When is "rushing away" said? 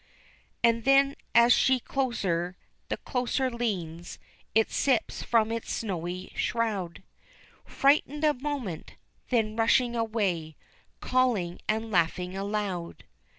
9.55-10.55